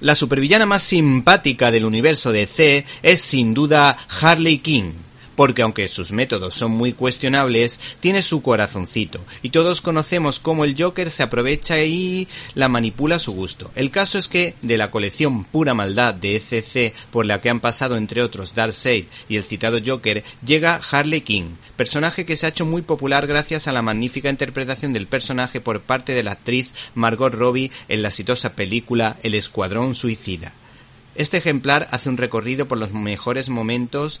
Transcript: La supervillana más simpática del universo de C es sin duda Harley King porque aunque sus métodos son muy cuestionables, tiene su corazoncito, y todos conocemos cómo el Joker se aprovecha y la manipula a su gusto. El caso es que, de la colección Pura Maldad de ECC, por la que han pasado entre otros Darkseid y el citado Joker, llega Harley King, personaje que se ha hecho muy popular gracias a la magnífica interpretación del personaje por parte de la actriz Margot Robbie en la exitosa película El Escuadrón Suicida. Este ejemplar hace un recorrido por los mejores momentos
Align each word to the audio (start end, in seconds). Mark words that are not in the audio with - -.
La 0.00 0.14
supervillana 0.14 0.66
más 0.66 0.82
simpática 0.82 1.70
del 1.70 1.84
universo 1.84 2.32
de 2.32 2.46
C 2.46 2.84
es 3.02 3.20
sin 3.20 3.54
duda 3.54 3.96
Harley 4.20 4.58
King 4.58 4.92
porque 5.36 5.62
aunque 5.62 5.88
sus 5.88 6.12
métodos 6.12 6.54
son 6.54 6.72
muy 6.72 6.92
cuestionables, 6.92 7.80
tiene 8.00 8.22
su 8.22 8.42
corazoncito, 8.42 9.20
y 9.42 9.50
todos 9.50 9.80
conocemos 9.80 10.40
cómo 10.40 10.64
el 10.64 10.74
Joker 10.80 11.10
se 11.10 11.22
aprovecha 11.22 11.82
y 11.82 12.28
la 12.54 12.68
manipula 12.68 13.16
a 13.16 13.20
su 13.20 13.32
gusto. 13.32 13.70
El 13.74 13.90
caso 13.90 14.18
es 14.18 14.28
que, 14.28 14.54
de 14.62 14.76
la 14.76 14.90
colección 14.90 15.44
Pura 15.44 15.74
Maldad 15.74 16.14
de 16.14 16.36
ECC, 16.36 16.94
por 17.10 17.26
la 17.26 17.40
que 17.40 17.50
han 17.50 17.60
pasado 17.60 17.96
entre 17.96 18.22
otros 18.22 18.54
Darkseid 18.54 19.06
y 19.28 19.36
el 19.36 19.44
citado 19.44 19.78
Joker, 19.84 20.24
llega 20.44 20.80
Harley 20.90 21.22
King, 21.22 21.56
personaje 21.76 22.24
que 22.24 22.36
se 22.36 22.46
ha 22.46 22.50
hecho 22.50 22.66
muy 22.66 22.82
popular 22.82 23.26
gracias 23.26 23.68
a 23.68 23.72
la 23.72 23.82
magnífica 23.82 24.30
interpretación 24.30 24.92
del 24.92 25.06
personaje 25.06 25.60
por 25.60 25.80
parte 25.80 26.12
de 26.14 26.22
la 26.22 26.32
actriz 26.32 26.70
Margot 26.94 27.32
Robbie 27.32 27.70
en 27.88 28.02
la 28.02 28.08
exitosa 28.08 28.54
película 28.54 29.18
El 29.22 29.34
Escuadrón 29.34 29.94
Suicida. 29.94 30.52
Este 31.14 31.36
ejemplar 31.36 31.88
hace 31.92 32.08
un 32.08 32.16
recorrido 32.16 32.66
por 32.66 32.78
los 32.78 32.92
mejores 32.92 33.48
momentos 33.48 34.20